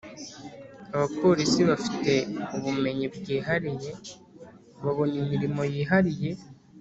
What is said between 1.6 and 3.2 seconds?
bafite ubumenyi